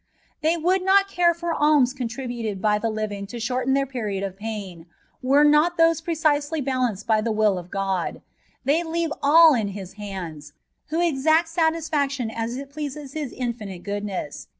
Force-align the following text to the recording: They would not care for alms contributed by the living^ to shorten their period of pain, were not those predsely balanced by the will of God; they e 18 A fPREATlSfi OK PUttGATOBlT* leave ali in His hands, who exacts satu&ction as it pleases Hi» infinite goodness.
They 0.41 0.57
would 0.57 0.81
not 0.83 1.07
care 1.07 1.35
for 1.35 1.53
alms 1.53 1.93
contributed 1.93 2.59
by 2.59 2.79
the 2.79 2.87
living^ 2.89 3.27
to 3.27 3.39
shorten 3.39 3.75
their 3.75 3.85
period 3.85 4.23
of 4.23 4.35
pain, 4.35 4.87
were 5.21 5.43
not 5.43 5.77
those 5.77 6.01
predsely 6.01 6.59
balanced 6.59 7.05
by 7.05 7.21
the 7.21 7.31
will 7.31 7.59
of 7.59 7.69
God; 7.69 8.23
they 8.65 8.77
e 8.77 8.77
18 8.77 8.81
A 8.81 8.89
fPREATlSfi 8.89 8.89
OK 8.89 8.95
PUttGATOBlT* 8.95 8.95
leave 8.95 9.11
ali 9.21 9.61
in 9.61 9.67
His 9.67 9.93
hands, 9.93 10.53
who 10.87 11.07
exacts 11.07 11.55
satu&ction 11.55 12.31
as 12.35 12.57
it 12.57 12.71
pleases 12.71 13.13
Hi» 13.13 13.19
infinite 13.19 13.83
goodness. 13.83 14.47